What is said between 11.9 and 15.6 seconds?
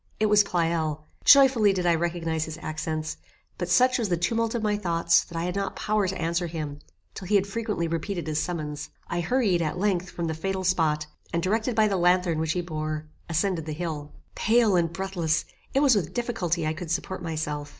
lanthorn which he bore, ascended the hill. Pale and breathless,